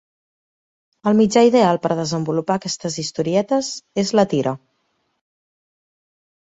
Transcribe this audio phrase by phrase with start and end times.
[1.11, 3.73] El mitjà ideal per desenvolupar aquestes historietes,
[4.07, 4.57] és la tira.